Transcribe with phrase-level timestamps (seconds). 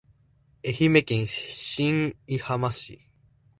[0.65, 2.99] 愛媛県新居浜市